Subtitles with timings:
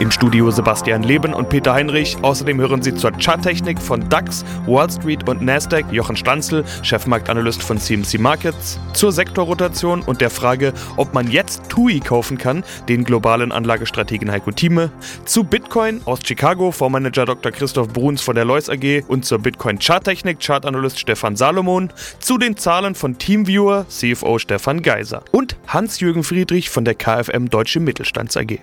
[0.00, 2.16] Im Studio Sebastian Leben und Peter Heinrich.
[2.20, 7.78] Außerdem hören Sie zur Charttechnik von DAX, Wall Street und Nasdaq Jochen Stanzel, Chefmarktanalyst von
[7.78, 13.52] CMC Markets, zur Sektorrotation und der Frage, ob man jetzt TUI kaufen kann, den globalen
[13.52, 14.90] Anlagestrategen Heiko Thieme,
[15.26, 17.52] zu Bitcoin aus Chicago, Vormanager Dr.
[17.52, 22.56] Christoph Bruns von der Lois AG und zur Bitcoin Charttechnik Chartanalyst Stefan Salomon, zu den
[22.56, 28.58] Zahlen von Teamviewer CFO Stefan Geiser und Hans-Jürgen Friedrich von der KfM Deutsche Mittelstands AG.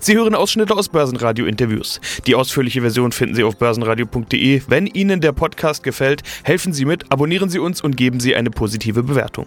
[0.00, 2.00] Sie hören Ausschnitte aus Börsenradio-Interviews.
[2.26, 4.62] Die ausführliche Version finden Sie auf börsenradio.de.
[4.68, 8.50] Wenn Ihnen der Podcast gefällt, helfen Sie mit, abonnieren Sie uns und geben Sie eine
[8.50, 9.46] positive Bewertung.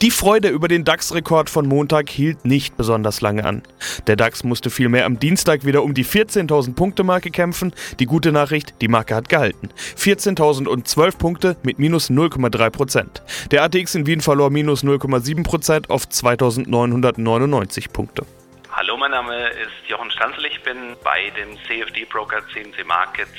[0.00, 3.62] Die Freude über den DAX-Rekord von Montag hielt nicht besonders lange an.
[4.06, 7.72] Der DAX musste vielmehr am Dienstag wieder um die 14.000 Punkte Marke kämpfen.
[7.98, 9.70] Die gute Nachricht, die Marke hat gehalten.
[9.96, 13.22] 14.012 Punkte mit minus 0,3 Prozent.
[13.50, 18.26] Der ATX in Wien verlor minus 0,7 Prozent auf 2.999 Punkte.
[18.74, 20.46] Hallo, mein Name ist Jochen Stanzel.
[20.46, 23.30] Ich bin bei dem CFD-Broker CMC Markets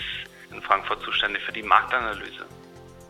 [0.54, 2.46] in Frankfurt zuständig für die Marktanalyse.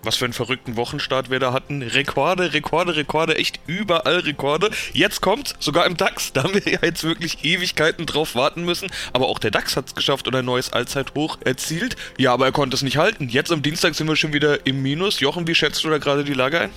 [0.03, 1.81] Was für einen verrückten Wochenstart wir da hatten.
[1.81, 4.69] Rekorde, Rekorde, Rekorde, echt überall Rekorde.
[4.93, 6.31] Jetzt kommt sogar im DAX.
[6.31, 8.89] Da haben wir ja jetzt wirklich Ewigkeiten drauf warten müssen.
[9.11, 11.97] Aber auch der DAX hat es geschafft und ein neues Allzeithoch erzielt.
[12.17, 13.27] Ja, aber er konnte es nicht halten.
[13.27, 15.19] Jetzt am Dienstag sind wir schon wieder im Minus.
[15.19, 16.69] Jochen, wie schätzt du da gerade die Lage ein?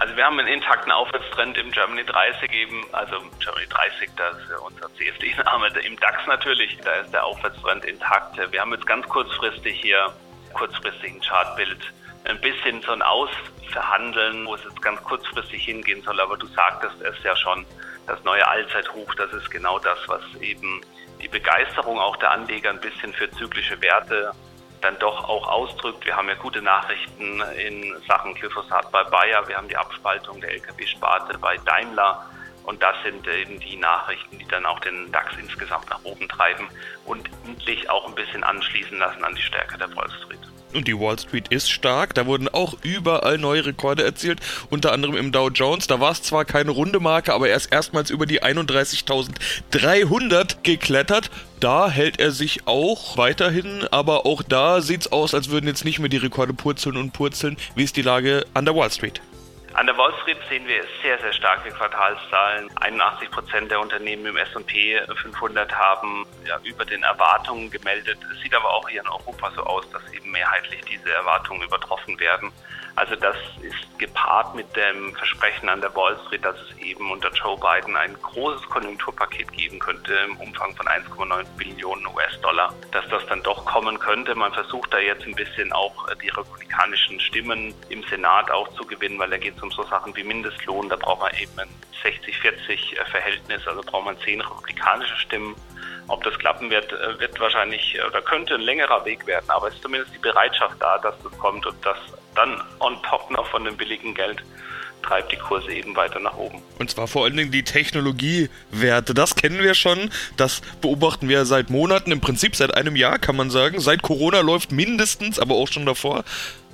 [0.00, 4.58] Also wir haben einen intakten Aufwärtstrend im Germany 30 eben, also Germany 30, das ist
[4.58, 8.38] unser CFD-Name, im DAX natürlich, da ist der Aufwärtstrend intakt.
[8.50, 10.10] Wir haben jetzt ganz kurzfristig hier,
[10.54, 11.92] kurzfristig ein Chartbild,
[12.24, 16.98] ein bisschen so ein Ausverhandeln, wo es jetzt ganz kurzfristig hingehen soll, aber du sagtest
[17.02, 17.66] es ja schon,
[18.06, 20.80] das neue Allzeithoch, das ist genau das, was eben
[21.20, 24.32] die Begeisterung auch der Anleger ein bisschen für zyklische Werte
[24.80, 26.04] dann doch auch ausdrückt.
[26.04, 30.52] Wir haben ja gute Nachrichten in Sachen Glyphosat bei Bayer, wir haben die Abspaltung der
[30.52, 32.26] Lkw-Sparte bei Daimler
[32.64, 36.68] und das sind eben die Nachrichten, die dann auch den DAX insgesamt nach oben treiben
[37.04, 40.10] und endlich auch ein bisschen anschließen lassen an die Stärke der Wall.
[40.74, 42.14] Und die Wall Street ist stark.
[42.14, 44.40] Da wurden auch überall neue Rekorde erzielt.
[44.70, 45.86] Unter anderem im Dow Jones.
[45.86, 51.30] Da war es zwar keine runde Marke, aber er ist erstmals über die 31.300 geklettert.
[51.60, 55.84] Da hält er sich auch weiterhin, aber auch da sieht es aus, als würden jetzt
[55.84, 57.56] nicht mehr die Rekorde purzeln und purzeln.
[57.74, 59.20] Wie ist die Lage an der Wall Street?
[59.74, 62.68] An der Wall Street sehen wir sehr, sehr starke Quartalszahlen.
[62.80, 68.18] 81 Prozent der Unternehmen im S&P 500 haben ja, über den Erwartungen gemeldet.
[68.32, 72.18] Es sieht aber auch hier in Europa so aus, dass eben mehrheitlich diese Erwartungen übertroffen
[72.18, 72.50] werden.
[72.96, 77.30] Also das ist gepaart mit dem Versprechen an der Wall Street, dass es eben unter
[77.32, 83.24] Joe Biden ein großes Konjunkturpaket geben könnte im Umfang von 1,9 Billionen US-Dollar, dass das
[83.26, 84.34] dann doch kommen könnte.
[84.34, 89.18] Man versucht da jetzt ein bisschen auch die republikanischen Stimmen im Senat auch zu gewinnen,
[89.18, 90.88] weil da geht es um so Sachen wie Mindestlohn.
[90.88, 91.68] Da braucht man eben ein
[92.02, 95.54] 60-40 Verhältnis, also braucht man zehn republikanische Stimmen.
[96.08, 99.82] Ob das klappen wird, wird wahrscheinlich oder könnte ein längerer Weg werden, aber es ist
[99.82, 101.98] zumindest die Bereitschaft da, dass das kommt und dass
[102.40, 104.42] dann on top noch von dem billigen Geld
[105.02, 106.58] treibt die Kurse eben weiter nach oben.
[106.78, 109.14] Und zwar vor allen Dingen die Technologiewerte.
[109.14, 110.10] Das kennen wir schon.
[110.36, 113.80] Das beobachten wir seit Monaten, im Prinzip seit einem Jahr, kann man sagen.
[113.80, 116.24] Seit Corona läuft mindestens, aber auch schon davor.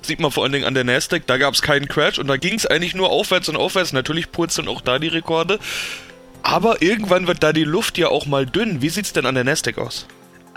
[0.01, 2.37] Sieht man vor allen Dingen an der Nasdaq, da gab es keinen Crash und da
[2.37, 3.93] ging es eigentlich nur aufwärts und aufwärts.
[3.93, 5.59] Natürlich purzeln auch da die Rekorde.
[6.43, 8.81] Aber irgendwann wird da die Luft ja auch mal dünn.
[8.81, 10.05] Wie sieht es denn an der Nasdaq aus?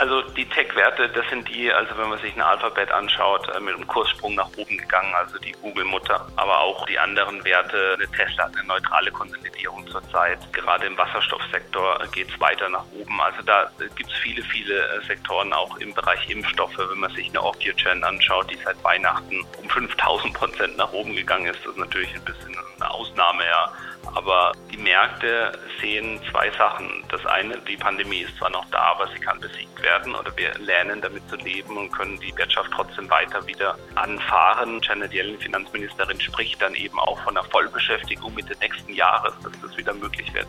[0.01, 3.75] Also die Tech-Werte, das sind die, also wenn man sich ein Alphabet anschaut, äh, mit
[3.75, 7.97] einem Kurssprung nach oben gegangen, also die Google-Mutter, aber auch die anderen Werte.
[7.99, 10.39] Eine Tesla hat eine neutrale Konsolidierung zurzeit.
[10.53, 13.21] Gerade im Wasserstoffsektor geht es weiter nach oben.
[13.21, 16.79] Also da gibt es viele, viele äh, Sektoren auch im Bereich Impfstoffe.
[16.79, 21.45] Wenn man sich eine Ocugen anschaut, die seit Weihnachten um 5000 Prozent nach oben gegangen
[21.45, 23.71] ist, das ist natürlich ein bisschen eine Ausnahme, ja.
[24.13, 27.03] Aber die Märkte sehen zwei Sachen.
[27.09, 30.53] Das eine, die Pandemie ist zwar noch da, aber sie kann besiegt werden oder wir
[30.59, 34.81] lernen damit zu leben und können die Wirtschaft trotzdem weiter wieder anfahren.
[34.81, 39.77] Janet Yellen, Finanzministerin, spricht dann eben auch von einer Vollbeschäftigung Mitte nächsten Jahres, dass das
[39.77, 40.47] wieder möglich wird.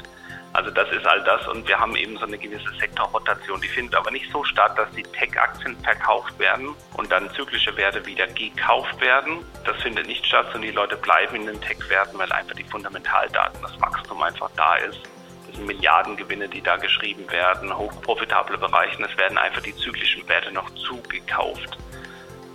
[0.52, 3.60] Also das ist all das und wir haben eben so eine gewisse Sektorrotation.
[3.62, 8.04] Die findet aber nicht so statt, dass die Tech-Aktien verkauft werden und dann zyklische Werte
[8.04, 9.38] wieder gekauft werden.
[9.64, 13.62] Das findet nicht statt, sondern die Leute bleiben in den Tech-Werten, weil einfach die Fundamentaldaten,
[13.62, 15.00] das Wachstum einfach da ist.
[15.46, 19.02] Das sind Milliardengewinne, die da geschrieben werden, hochprofitable Bereiche.
[19.02, 21.78] Es werden einfach die zyklischen Werte noch zugekauft.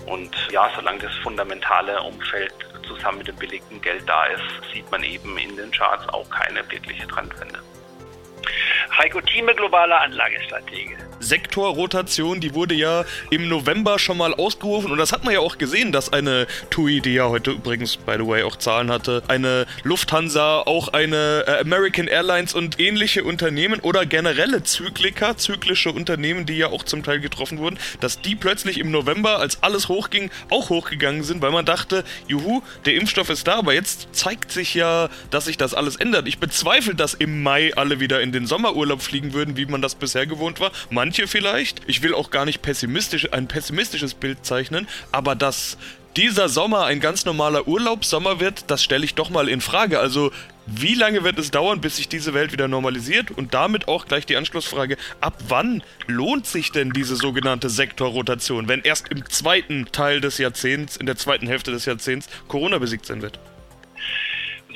[0.06, 2.54] Und ja, solange das fundamentale Umfeld
[2.88, 6.60] zusammen mit dem billigen Geld da ist, sieht man eben in den Charts auch keine
[6.72, 7.60] wirkliche Trendwende.
[8.98, 10.98] Heiko Thieme, globaler Anlagestratege.
[11.20, 15.58] Sektorrotation, die wurde ja im November schon mal ausgerufen und das hat man ja auch
[15.58, 19.66] gesehen, dass eine TUI, die ja heute übrigens, by the way, auch Zahlen hatte, eine
[19.84, 26.58] Lufthansa, auch eine äh, American Airlines und ähnliche Unternehmen oder generelle Zykliker, zyklische Unternehmen, die
[26.58, 30.70] ja auch zum Teil getroffen wurden, dass die plötzlich im November, als alles hochging, auch
[30.70, 35.10] hochgegangen sind, weil man dachte, juhu, der Impfstoff ist da, aber jetzt zeigt sich ja,
[35.32, 36.28] dass sich das alles ändert.
[36.28, 39.96] Ich bezweifle, dass im Mai alle wieder in den Sommerurlaub fliegen würden, wie man das
[39.96, 40.72] bisher gewohnt war.
[40.90, 41.84] Manche manche vielleicht.
[41.88, 45.78] Ich will auch gar nicht pessimistisch, ein pessimistisches Bild zeichnen, aber dass
[46.18, 50.00] dieser Sommer ein ganz normaler Urlaubssommer wird, das stelle ich doch mal in Frage.
[50.00, 50.34] Also
[50.66, 53.32] wie lange wird es dauern, bis sich diese Welt wieder normalisiert?
[53.32, 58.82] Und damit auch gleich die Anschlussfrage, ab wann lohnt sich denn diese sogenannte Sektorrotation, wenn
[58.82, 63.22] erst im zweiten Teil des Jahrzehnts, in der zweiten Hälfte des Jahrzehnts Corona besiegt sein
[63.22, 63.40] wird?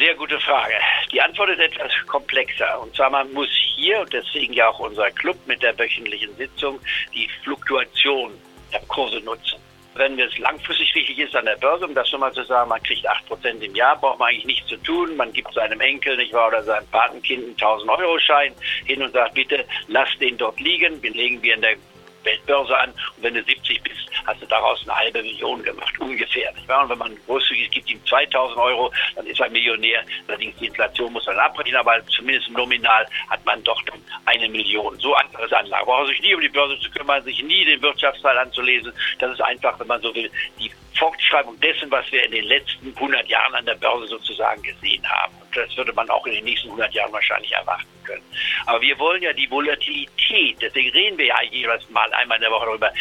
[0.01, 0.73] Sehr gute Frage.
[1.11, 2.81] Die Antwort ist etwas komplexer.
[2.81, 6.79] Und zwar, man muss hier, und deswegen ja auch unser Club mit der wöchentlichen Sitzung,
[7.13, 8.31] die Fluktuation
[8.73, 9.59] der Kurse nutzen.
[9.93, 12.81] Wenn es langfristig richtig ist an der Börse, um das schon mal zu sagen, man
[12.81, 15.15] kriegt 8% im Jahr, braucht man eigentlich nichts zu tun.
[15.17, 18.55] Man gibt seinem Enkel, nicht wahr, oder seinem Patenkind einen 1000-Euro-Schein
[18.85, 20.99] hin und sagt, bitte lass den dort liegen.
[21.03, 21.75] Den legen wir in der
[22.23, 26.53] Weltbörse an und wenn du 70 bist, hast du daraus eine halbe Million gemacht, ungefähr.
[26.67, 30.03] Und wenn man großzügig gibt ihm 2000 Euro, dann ist er Millionär.
[30.27, 34.97] Allerdings die Inflation muss man abbrechen, aber zumindest nominal hat man doch dann eine Million.
[34.99, 35.85] So anderes Anlage.
[35.85, 38.93] Braucht sich nie um die Börse zu kümmern, sich nie den Wirtschaftsteil anzulesen.
[39.19, 40.29] Das ist einfach, wenn man so will,
[40.59, 45.07] die Fortschreibung dessen, was wir in den letzten 100 Jahren an der Börse sozusagen gesehen
[45.09, 45.33] haben.
[45.41, 48.23] Und das würde man auch in den nächsten 100 Jahren wahrscheinlich erwarten können.
[48.65, 52.51] Aber wir wollen ja die Volatilität, deswegen reden wir ja jeweils mal einmal in der
[52.51, 52.91] Woche darüber,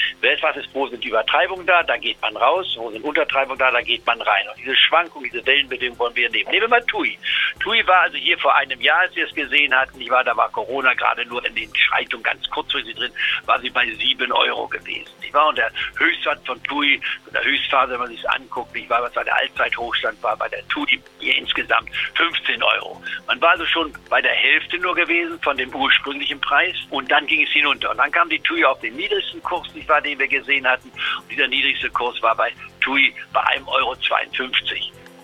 [0.43, 3.71] was ist, wo sind die Übertreibungen da, da geht man raus, wo sind Untertreibungen da,
[3.71, 4.49] da geht man rein.
[4.49, 6.51] Und diese Schwankung, diese Wellenbedingungen wollen wir nehmen.
[6.51, 7.19] Nehmen wir mal TUI.
[7.61, 10.37] TUI war also hier vor einem Jahr, als wir es gesehen hatten, ich war, da
[10.37, 13.13] war Corona gerade nur in den Schaltungen ganz kurzfristig drin,
[13.47, 15.11] war sie bei 7 Euro gewesen.
[15.23, 17.01] Ich war und der Höchstwert von TUI,
[17.33, 17.45] der
[17.81, 21.01] Höchstphase, wenn man sich anguckt, ich war, was da der Allzeithochstand war bei der TUI
[21.19, 23.01] hier insgesamt 15 Euro.
[23.27, 27.27] Man war also schon bei der Hälfte nur gewesen von dem ursprünglichen Preis und dann
[27.27, 27.91] ging es hinunter.
[27.91, 30.91] Und dann kam die TUI auf den niedrigsten Kurs, nicht wahr, den wir gesehen hatten.
[30.91, 33.97] Und dieser niedrigste Kurs war bei TUI bei 1,52 Euro.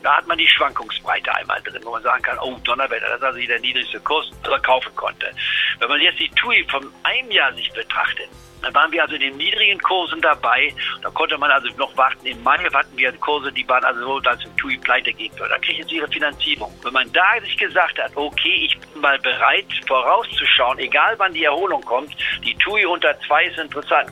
[0.03, 3.25] Da hat man die Schwankungsbreite einmal drin, wo man sagen kann, oh Donnerwetter, das ist
[3.25, 5.33] also der niedrigste Kurs, den man kaufen konnte.
[5.81, 8.29] Wenn man jetzt die TUI von einem Jahr sich betrachtet,
[8.67, 10.75] dann waren wir also in den niedrigen Kursen dabei.
[11.01, 12.27] Da konnte man also noch warten.
[12.27, 15.51] Im Mai hatten wir Kurse, die waren also so, dass im TUI pleite gehen würde.
[15.51, 16.73] Da kriegen sie ihre Finanzierung.
[16.83, 21.45] Wenn man da sich gesagt hat, okay, ich bin mal bereit, vorauszuschauen, egal wann die
[21.45, 22.13] Erholung kommt,
[22.45, 24.11] die TUI unter zwei ist interessant.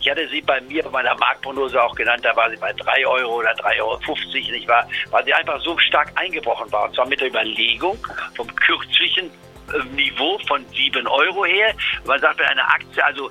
[0.00, 3.06] Ich hatte sie bei mir, bei meiner Marktprognose auch genannt, da war sie bei 3
[3.06, 3.98] Euro oder 3,50 Euro,
[4.50, 4.88] nicht wahr?
[5.10, 6.86] Weil sie einfach so stark eingebrochen war.
[6.86, 7.96] Und zwar mit der Überlegung
[8.34, 9.30] vom kürzlichen
[9.72, 11.74] äh, Niveau von 7 Euro her.
[12.04, 13.30] Man sagt, wenn eine Aktie also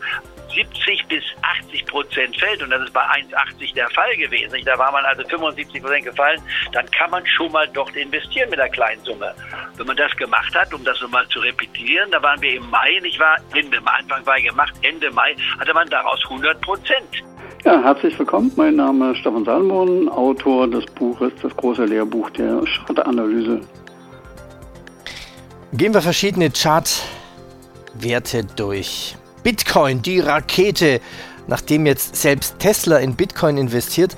[0.54, 4.92] 70 bis 80 Prozent fällt, und das ist bei 1,80 der Fall gewesen, da war
[4.92, 6.42] man also 75 Prozent gefallen,
[6.74, 9.34] dann kann man schon mal dort investieren mit einer kleinen Summe.
[9.78, 13.00] Wenn man das gemacht hat, um das nochmal zu repetieren, da waren wir im Mai,
[13.02, 13.38] nicht wahr?
[13.54, 17.24] Ende Mai, Anfang Mai gemacht, Ende Mai hatte man daraus 100 Prozent.
[17.64, 18.52] Ja, herzlich willkommen.
[18.56, 23.62] Mein Name ist Stefan Salmon, Autor des Buches, das große Lehrbuch der Chartanalyse.
[25.74, 29.16] Gehen wir verschiedene Chartwerte durch.
[29.44, 31.02] Bitcoin, die Rakete.
[31.48, 34.16] Nachdem jetzt selbst Tesla in Bitcoin investiert,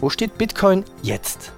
[0.00, 1.52] wo steht Bitcoin jetzt?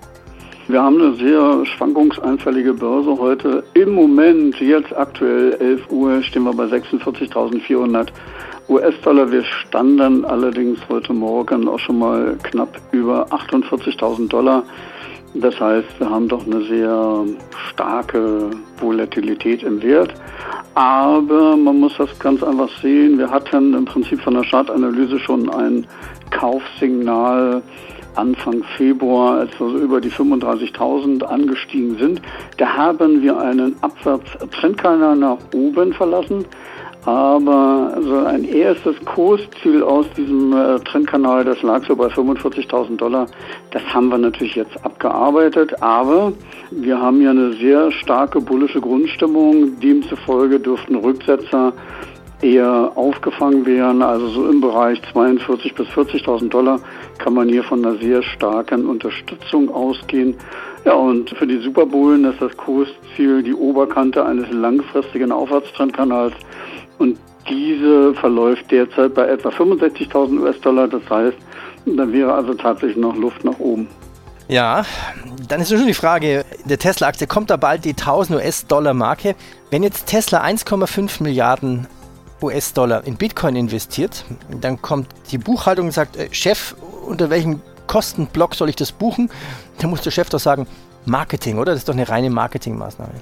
[0.69, 3.63] Wir haben eine sehr schwankungseinfällige Börse heute.
[3.75, 8.09] Im Moment, jetzt aktuell 11 Uhr, stehen wir bei 46.400
[8.69, 9.31] US-Dollar.
[9.31, 14.65] Wir standen allerdings heute Morgen auch schon mal knapp über 48.000 Dollar.
[15.41, 17.25] Das heißt, wir haben doch eine sehr
[17.71, 18.51] starke
[18.81, 20.15] Volatilität im Wert.
[20.75, 23.19] Aber man muss das ganz einfach sehen.
[23.19, 25.87] Wir hatten im Prinzip von der Chartanalyse schon ein
[26.31, 27.63] Kaufsignal
[28.17, 32.23] Anfang Februar, als wir so über die 35.000 angestiegen sind.
[32.57, 36.45] Da haben wir einen Abwärtstrendkanal nach oben verlassen.
[37.07, 43.29] Aber so ein erstes Kursziel aus diesem äh, Trendkanal, das lag so bei 45.000 Dollar,
[43.71, 45.81] das haben wir natürlich jetzt abgearbeitet.
[45.81, 46.33] Aber
[46.73, 49.79] wir haben ja eine sehr starke bullische Grundstimmung.
[49.79, 51.73] Demzufolge dürften Rücksetzer
[52.43, 54.03] eher aufgefangen werden.
[54.03, 56.81] Also so im Bereich 42.000 bis 40.000 Dollar
[57.19, 60.35] kann man hier von einer sehr starken Unterstützung ausgehen.
[60.85, 66.35] Ja, und für die Superbullen ist das Kursziel die Oberkante eines langfristigen Aufwärtstrendkanals
[66.99, 70.89] und diese verläuft derzeit bei etwa 65.000 US-Dollar.
[70.89, 71.37] Das heißt,
[71.87, 73.89] da wäre also tatsächlich noch Luft nach oben.
[74.49, 74.85] Ja,
[75.49, 79.35] dann ist schon die Frage, der Tesla-Aktie kommt da bald die 1000 US-Dollar-Marke.
[79.71, 81.87] Wenn jetzt Tesla 1,5 Milliarden
[82.43, 84.25] US-Dollar in Bitcoin investiert,
[84.61, 86.77] dann kommt die Buchhaltung und sagt, äh, Chef,
[87.07, 89.31] unter welchem Kostenblock soll ich das buchen?
[89.81, 90.67] Dann muss der Chef doch sagen,
[91.07, 91.73] Marketing, oder?
[91.73, 93.15] Das ist doch eine reine Marketingmaßnahme.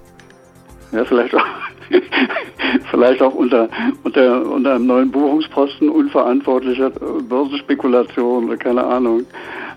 [0.92, 1.44] Ja, vielleicht auch,
[2.94, 3.68] vielleicht auch unter,
[4.04, 6.90] unter, unter einem neuen Buchungsposten unverantwortlicher
[7.28, 9.24] Börsenspekulation oder keine Ahnung.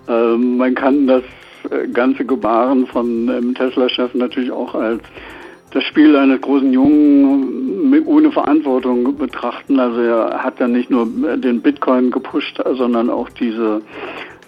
[0.08, 1.24] Ähm, man kann das
[1.72, 5.02] äh, ganze Gebaren von ähm, Tesla-Chef natürlich auch als
[5.72, 9.80] das Spiel eines großen Jungen ohne Verantwortung betrachten.
[9.80, 13.82] Also er hat ja nicht nur den Bitcoin gepusht, sondern auch diese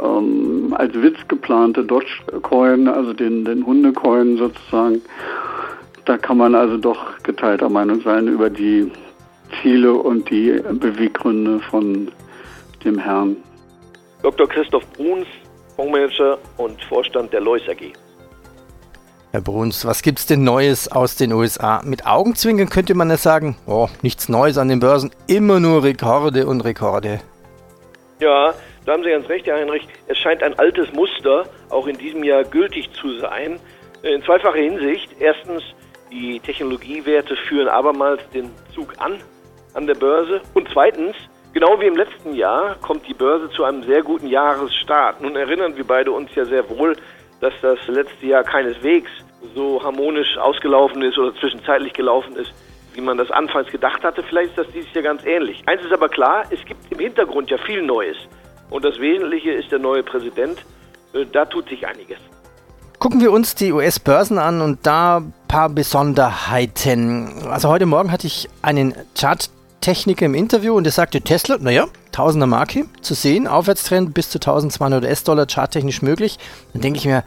[0.01, 5.01] ähm, als Witz geplante Dogecoin, also den, den Hundecoin sozusagen.
[6.09, 8.91] Da kann man also doch geteilter Meinung sein über die
[9.61, 12.11] Ziele und die Beweggründe von
[12.83, 13.37] dem Herrn.
[14.23, 14.49] Dr.
[14.49, 15.27] Christoph Bruns,
[15.75, 17.93] Fondsmanager und Vorstand der Lois AG.
[19.33, 21.83] Herr Bruns, was gibt es denn Neues aus den USA?
[21.85, 26.47] Mit Augenzwinkern könnte man ja sagen, oh, nichts Neues an den Börsen, immer nur Rekorde
[26.47, 27.19] und Rekorde.
[28.19, 28.55] Ja,
[28.87, 29.87] da haben Sie ganz recht, Herr Heinrich.
[30.07, 33.59] Es scheint ein altes Muster auch in diesem Jahr gültig zu sein.
[34.01, 35.09] In zweifacher Hinsicht.
[35.19, 35.61] Erstens,
[36.11, 39.19] die Technologiewerte führen abermals den Zug an
[39.73, 40.41] an der Börse.
[40.53, 41.15] Und zweitens,
[41.53, 45.21] genau wie im letzten Jahr, kommt die Börse zu einem sehr guten Jahresstart.
[45.21, 46.95] Nun erinnern wir beide uns ja sehr wohl,
[47.39, 49.09] dass das letzte Jahr keineswegs
[49.55, 52.51] so harmonisch ausgelaufen ist oder zwischenzeitlich gelaufen ist,
[52.93, 54.23] wie man das anfangs gedacht hatte.
[54.23, 55.63] Vielleicht ist das dieses Jahr ganz ähnlich.
[55.65, 58.17] Eins ist aber klar, es gibt im Hintergrund ja viel Neues.
[58.69, 60.65] Und das Wesentliche ist der neue Präsident.
[61.13, 62.19] Äh, da tut sich einiges.
[62.99, 67.47] Gucken wir uns die US-Börsen an und da ein paar Besonderheiten.
[67.49, 72.45] Also heute Morgen hatte ich einen Charttechniker im Interview und der sagte, Tesla, naja, Tausender
[72.45, 76.39] Marke zu sehen, Aufwärtstrend bis zu 1200 US-Dollar charttechnisch möglich.
[76.73, 77.23] Dann denke ich mir,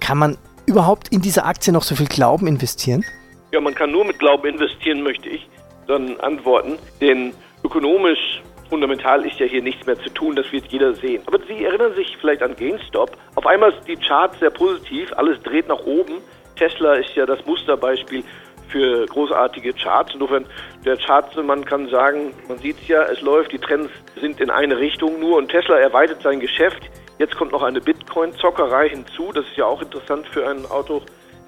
[0.00, 3.04] kann man überhaupt in diese Aktie noch so viel Glauben investieren?
[3.52, 5.46] Ja, man kann nur mit Glauben investieren, möchte ich
[5.88, 6.78] dann antworten.
[7.02, 8.42] Denn ökonomisch
[8.72, 11.22] fundamental ist ja hier nichts mehr zu tun, das wird jeder sehen.
[11.26, 13.18] Aber Sie erinnern sich vielleicht an GameStop.
[13.34, 16.22] Auf einmal ist die Chart sehr positiv, alles dreht nach oben.
[16.56, 18.24] Tesla ist ja das Musterbeispiel
[18.68, 20.14] für großartige Charts.
[20.14, 20.46] Insofern,
[20.86, 24.48] der Chart, man kann sagen, man sieht es ja, es läuft, die Trends sind in
[24.48, 26.82] eine Richtung nur und Tesla erweitert sein Geschäft.
[27.18, 29.32] Jetzt kommt noch eine Bitcoin-Zockerei hinzu.
[29.34, 31.02] Das ist ja auch interessant für einen Auto.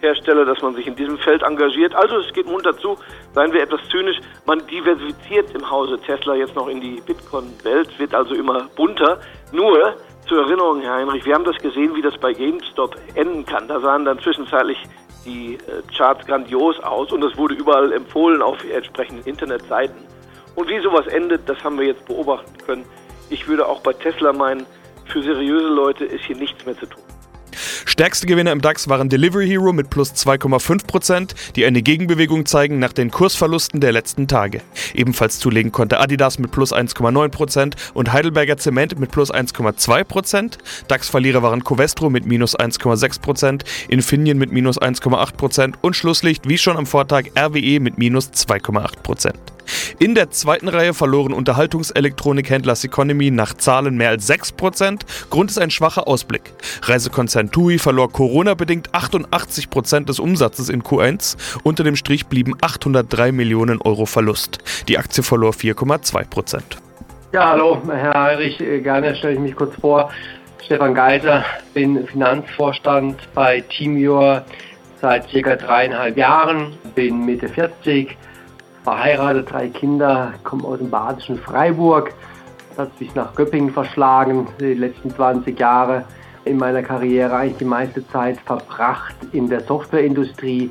[0.05, 1.95] Hersteller, dass man sich in diesem Feld engagiert.
[1.95, 2.97] Also es geht munter zu,
[3.35, 8.15] seien wir etwas zynisch, man diversifiziert im Hause Tesla jetzt noch in die Bitcoin-Welt, wird
[8.15, 9.19] also immer bunter.
[9.53, 9.95] Nur
[10.29, 13.69] zur Erinnerung, Herr Heinrich, wir haben das gesehen, wie das bei GameStop enden kann.
[13.69, 14.79] Da sahen dann zwischenzeitlich
[15.25, 19.97] die äh, Charts grandios aus und es wurde überall empfohlen auf entsprechenden Internetseiten.
[20.55, 22.85] Und wie sowas endet, das haben wir jetzt beobachten können.
[23.31, 24.67] Ich würde auch bei Tesla meinen,
[25.07, 27.04] für seriöse Leute ist hier nichts mehr zu tun.
[27.95, 32.93] Stärkste Gewinner im DAX waren Delivery Hero mit plus 2,5%, die eine Gegenbewegung zeigen nach
[32.93, 34.63] den Kursverlusten der letzten Tage.
[34.95, 40.59] Ebenfalls zulegen konnte Adidas mit plus 1,9% und Heidelberger Zement mit plus 1,2%.
[40.89, 46.87] DAX-Verlierer waren Covestro mit minus 1,6%, Infineon mit minus 1,8% und Schlusslicht wie schon am
[46.87, 49.54] Vortag RWE mit minus 2,8%.
[49.99, 55.01] In der zweiten Reihe verloren Unterhaltungselektronikhändler Economy nach Zahlen mehr als 6%.
[55.31, 56.53] Grund ist ein schwacher Ausblick.
[56.83, 61.37] Reisekonzern TUI verlor Corona-bedingt 88% des Umsatzes in Q1.
[61.63, 64.59] Unter dem Strich blieben 803 Millionen Euro Verlust.
[64.89, 66.63] Die Aktie verlor 4,2%.
[67.33, 68.59] Ja, hallo, Herr Heinrich.
[68.59, 70.11] Gerne stelle ich mich kurz vor.
[70.65, 71.45] Stefan Geiser,
[71.75, 74.45] bin Finanzvorstand bei Teamure
[75.01, 78.17] seit circa dreieinhalb Jahren, bin Mitte 40,
[78.85, 82.13] verheiratet, drei Kinder, komme aus dem badischen Freiburg.
[82.71, 86.05] Das hat sich nach Göppingen verschlagen, die letzten 20 Jahre
[86.45, 90.71] in meiner Karriere eigentlich die meiste Zeit verbracht in der Softwareindustrie,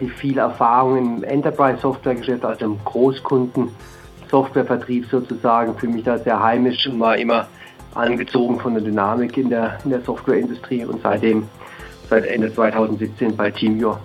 [0.00, 6.98] die viel Erfahrung im Enterprise-Software-Geschäft, also im Großkunden-Softwarevertrieb sozusagen, für mich da sehr heimisch und
[6.98, 7.46] war immer
[7.94, 11.46] angezogen von der Dynamik in der, in der Softwareindustrie und seitdem
[12.10, 14.00] seit Ende 2017 bei TeamViewer.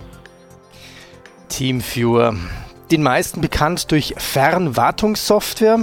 [1.48, 2.36] TeamViewer,
[2.90, 5.80] den meisten bekannt durch Fernwartungssoftware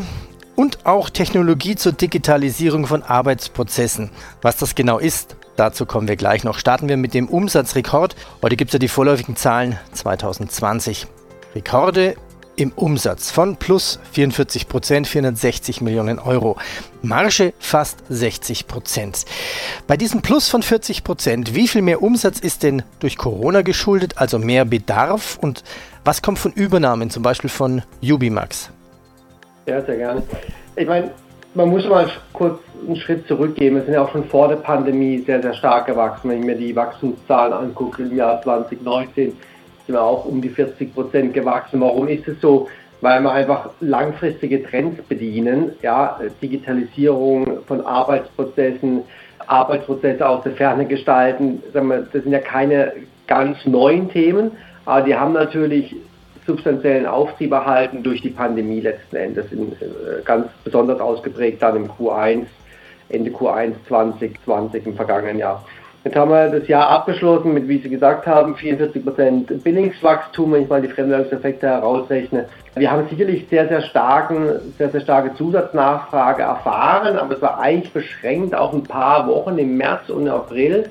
[0.55, 4.09] und auch Technologie zur Digitalisierung von Arbeitsprozessen.
[4.41, 6.59] Was das genau ist, dazu kommen wir gleich noch.
[6.59, 8.15] Starten wir mit dem Umsatzrekord.
[8.41, 11.07] Heute gibt es ja die vorläufigen Zahlen 2020.
[11.55, 12.15] Rekorde
[12.57, 16.57] im Umsatz von plus 44 Prozent, 460 Millionen Euro.
[17.03, 19.25] Marge fast 60 Prozent.
[19.85, 24.15] Bei diesem Plus von 40 Prozent, wie viel mehr Umsatz ist denn durch Corona geschuldet,
[24.17, 25.63] also mehr Bedarf und
[26.07, 28.71] was kommt von Übernahmen, zum Beispiel von Ubimax?
[29.65, 30.23] Ja, sehr gerne.
[30.77, 31.11] Ich meine,
[31.53, 33.75] man muss mal kurz einen Schritt zurückgehen.
[33.75, 36.29] Wir sind ja auch schon vor der Pandemie sehr, sehr stark gewachsen.
[36.29, 39.37] Wenn ich mir die Wachstumszahlen angucke im Jahr 2019, sind
[39.87, 41.81] wir auch um die 40 Prozent gewachsen.
[41.81, 42.69] Warum ist es so?
[43.01, 49.01] Weil wir einfach langfristige Trends bedienen, ja, Digitalisierung von Arbeitsprozessen,
[49.45, 51.61] Arbeitsprozesse aus der Ferne gestalten.
[51.73, 51.83] Das
[52.23, 52.93] sind ja keine
[53.27, 54.51] ganz neuen Themen,
[54.87, 55.95] aber die haben natürlich
[56.45, 61.89] substanziellen Auftrieb erhalten durch die Pandemie letzten Endes, in, äh, ganz besonders ausgeprägt dann im
[61.91, 62.45] Q1,
[63.09, 65.63] Ende Q1 2020 im vergangenen Jahr.
[66.05, 70.63] Jetzt haben wir das Jahr abgeschlossen mit, wie Sie gesagt haben, 44 Prozent Billings-Wachstum, wenn
[70.63, 72.45] ich mal die Fremdwährungseffekte herausrechne.
[72.75, 77.91] Wir haben sicherlich sehr, sehr starken, sehr, sehr starke Zusatznachfrage erfahren, aber es war eigentlich
[77.91, 80.89] beschränkt auf ein paar Wochen im März und April.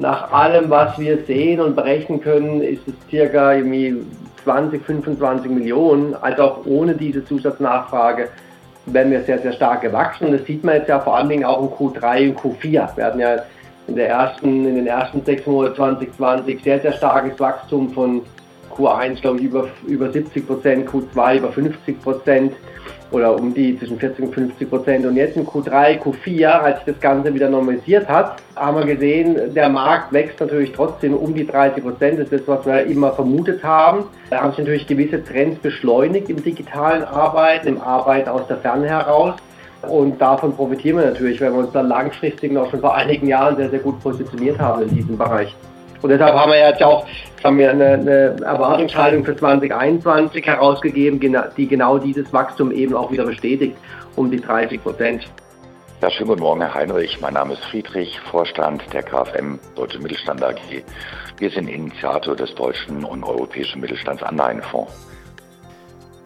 [0.00, 6.14] Nach allem, was wir sehen und berechnen können, ist es circa 20, 25 Millionen.
[6.14, 8.28] Also auch ohne diese Zusatznachfrage
[8.86, 10.28] werden wir sehr, sehr stark gewachsen.
[10.28, 12.96] Und das sieht man jetzt ja vor allen Dingen auch in Q3 und Q4.
[12.96, 13.42] Wir hatten ja
[13.88, 18.22] in, der ersten, in den ersten sechs Monaten 2020 sehr, sehr starkes Wachstum von
[18.74, 22.54] Q1, glaube ich, über, über 70 Prozent, Q2 über 50 Prozent
[23.10, 25.06] oder um die zwischen 40 und 50 Prozent.
[25.06, 29.54] Und jetzt in Q3, Q4, als sich das Ganze wieder normalisiert hat, haben wir gesehen,
[29.54, 32.18] der Markt wächst natürlich trotzdem um die 30 Prozent.
[32.18, 34.04] Das ist das, was wir immer vermutet haben.
[34.30, 38.88] Da haben sich natürlich gewisse Trends beschleunigt im digitalen Arbeiten, im Arbeiten aus der Ferne
[38.88, 39.34] heraus.
[39.82, 43.56] Und davon profitieren wir natürlich, weil wir uns dann langfristig noch schon vor einigen Jahren
[43.56, 45.54] sehr, sehr gut positioniert haben in diesem Bereich.
[46.02, 47.06] Und deshalb haben wir jetzt auch
[47.44, 51.20] haben wir eine, eine Erwartungshaltung für 2021 herausgegeben,
[51.56, 53.76] die genau dieses Wachstum eben auch wieder bestätigt,
[54.16, 55.26] um die 30 Prozent.
[56.02, 57.20] Ja, schönen guten Morgen, Herr Heinrich.
[57.20, 60.56] Mein Name ist Friedrich, Vorstand der KfM Deutsche Mittelstand AG.
[61.38, 64.92] Wir sind Initiator des Deutschen und Europäischen Mittelstandsanleihenfonds.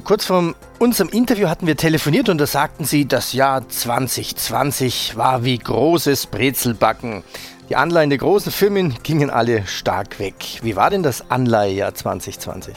[0.04, 5.44] Kurz vor unserem Interview hatten wir telefoniert und da sagten Sie, das Jahr 2020 war
[5.44, 7.24] wie großes Brezelbacken.
[7.70, 10.34] Die Anleihen der großen Firmen gingen alle stark weg.
[10.60, 12.74] Wie war denn das Anleihejahr 2020?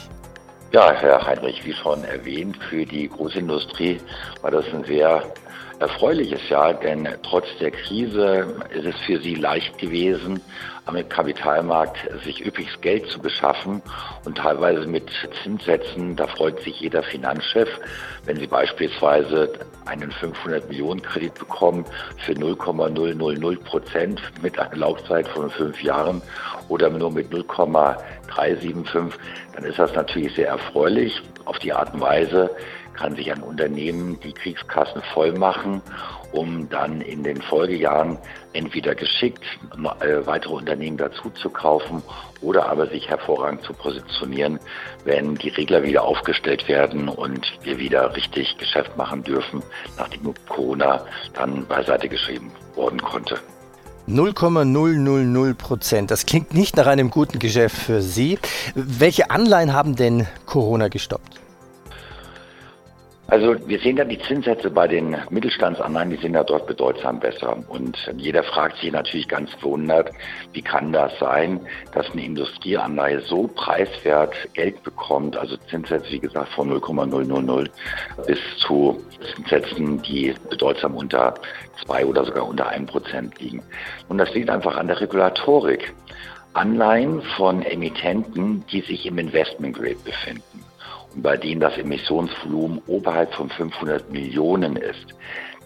[0.72, 4.00] Ja, Herr Heinrich, wie schon erwähnt, für die Großindustrie
[4.40, 5.22] war das ein sehr
[5.80, 10.40] erfreuliches Jahr, denn trotz der Krise ist es für sie leicht gewesen,
[10.86, 13.82] am Kapitalmarkt sich üppiges Geld zu beschaffen
[14.24, 15.10] und teilweise mit
[15.42, 17.68] Zinssätzen, da freut sich jeder Finanzchef,
[18.24, 19.52] wenn sie beispielsweise
[19.84, 21.84] einen 500 Millionen Kredit bekommen
[22.24, 26.22] für 0,000 Prozent mit einer Laufzeit von fünf Jahren
[26.68, 29.18] oder nur mit 0,375,
[29.54, 31.20] dann ist das natürlich sehr erfreulich.
[31.44, 32.50] Auf die Art und Weise
[32.98, 35.80] kann sich ein Unternehmen die Kriegskassen voll machen,
[36.32, 38.18] um dann in den Folgejahren
[38.52, 39.44] entweder geschickt
[40.00, 42.02] äh, weitere Unternehmen dazu zu kaufen
[42.40, 44.58] oder aber sich hervorragend zu positionieren,
[45.04, 49.62] wenn die Regler wieder aufgestellt werden und wir wieder richtig Geschäft machen dürfen,
[49.96, 53.38] nachdem Corona dann beiseite geschrieben worden konnte.
[54.08, 56.10] 0,000 Prozent.
[56.10, 58.38] Das klingt nicht nach einem guten Geschäft für Sie.
[58.74, 61.47] Welche Anleihen haben denn Corona gestoppt?
[63.30, 67.58] Also wir sehen ja die Zinssätze bei den Mittelstandsanleihen, die sind ja dort bedeutsam besser.
[67.68, 70.10] Und jeder fragt sich natürlich ganz verwundert,
[70.54, 71.60] wie kann das sein,
[71.92, 77.70] dass eine Industrieanleihe so preiswert Geld bekommt, also Zinssätze, wie gesagt, von 0,000
[78.26, 78.98] bis zu
[79.34, 81.34] Zinssätzen, die bedeutsam unter
[81.84, 83.62] zwei oder sogar unter einem Prozent liegen.
[84.08, 85.92] Und das liegt einfach an der Regulatorik.
[86.54, 90.67] Anleihen von Emittenten, die sich im Investment Grade befinden
[91.22, 95.14] bei denen das Emissionsvolumen oberhalb von 500 Millionen ist.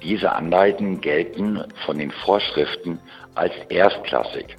[0.03, 2.99] Diese Anleihen gelten von den Vorschriften
[3.35, 4.57] als erstklassig.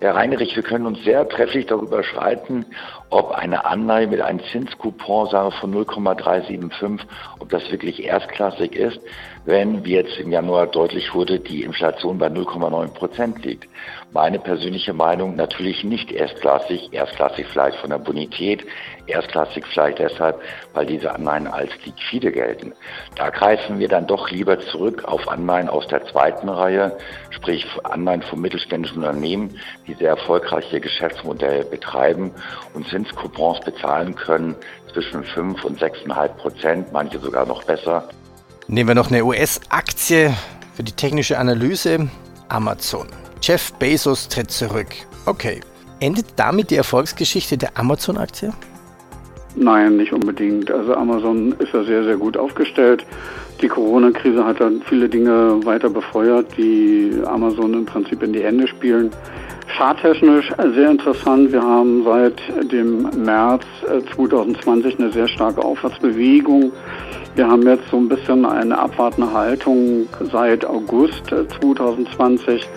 [0.00, 2.66] Herr Reinrich, wir können uns sehr trefflich darüber streiten,
[3.14, 7.06] ob eine Anleihe mit einem Zinscoupon sagen von 0,375,
[7.38, 8.98] ob das wirklich erstklassig ist,
[9.44, 13.68] wenn, wie jetzt im Januar deutlich wurde, die Inflation bei 0,9 Prozent liegt.
[14.12, 18.64] Meine persönliche Meinung natürlich nicht erstklassig, erstklassig vielleicht von der Bonität,
[19.06, 20.40] erstklassig vielleicht deshalb,
[20.72, 22.72] weil diese Anleihen als liquide gelten.
[23.16, 26.96] Da greifen wir dann doch lieber zurück auf Anleihen aus der zweiten Reihe,
[27.30, 32.32] sprich Anleihen von mittelständischen Unternehmen, die sehr erfolgreiche Geschäftsmodelle betreiben
[32.72, 34.54] und Zinscoupons bezahlen können
[34.92, 38.08] zwischen 5 und 6,5 Prozent, manche sogar noch besser.
[38.68, 40.34] Nehmen wir noch eine US-Aktie
[40.74, 42.08] für die technische Analyse.
[42.48, 43.08] Amazon.
[43.42, 44.88] Jeff Bezos tritt zurück.
[45.26, 45.60] Okay.
[46.00, 48.52] Endet damit die Erfolgsgeschichte der Amazon-Aktie?
[49.56, 50.70] Nein, nicht unbedingt.
[50.70, 53.04] Also Amazon ist ja sehr, sehr gut aufgestellt.
[53.60, 58.66] Die Corona-Krise hat dann viele Dinge weiter befeuert, die Amazon im Prinzip in die Hände
[58.66, 59.10] spielen.
[59.76, 61.50] Charttechnisch sehr interessant.
[61.50, 63.64] Wir haben seit dem März
[64.14, 66.70] 2020 eine sehr starke Aufwärtsbewegung.
[67.34, 72.68] Wir haben jetzt so ein bisschen eine abwartende Haltung seit August 2020.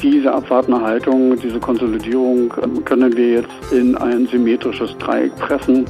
[0.00, 2.48] Diese abwartende Haltung, diese Konsolidierung
[2.86, 5.84] können wir jetzt in ein symmetrisches Dreieck pressen.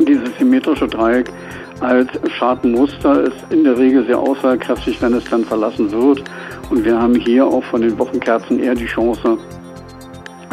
[0.00, 1.30] Dieses symmetrische Dreieck
[1.80, 6.22] als Chartmuster ist in der Regel sehr aussagekräftig, wenn es dann verlassen wird.
[6.70, 9.38] Und wir haben hier auch von den Wochenkerzen eher die Chance,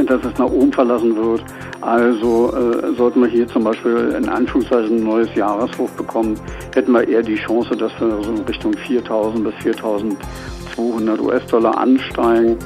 [0.06, 1.44] dass es nach oben verlassen wird.
[1.82, 6.40] Also äh, sollten wir hier zum Beispiel in Anführungszeichen ein neues Jahreshoch bekommen,
[6.74, 12.58] hätten wir eher die Chance, dass wir so in Richtung 4.000 bis 4.200 US-Dollar ansteigen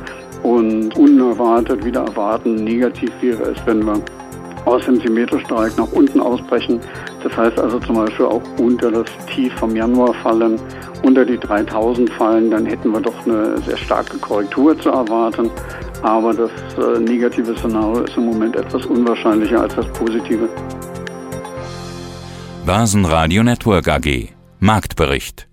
[0.44, 2.64] und unerwartet wieder erwarten.
[2.64, 4.02] Negativ wäre es, wenn wir
[4.66, 6.80] aus dem symmetrischen Dreieck nach unten ausbrechen.
[7.24, 10.60] Das heißt also zum Beispiel auch unter das Tief vom Januar fallen,
[11.04, 15.50] unter die 3000 fallen, dann hätten wir doch eine sehr starke Korrektur zu erwarten.
[16.02, 20.48] Aber das äh, negative Szenario ist im Moment etwas unwahrscheinlicher als das positive.
[22.66, 24.30] Börsenradio Network AG
[24.60, 25.50] Marktbericht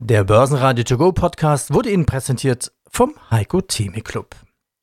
[0.00, 4.36] Der Börsenradio To Go Podcast wurde Ihnen präsentiert vom Heiko Theme Club.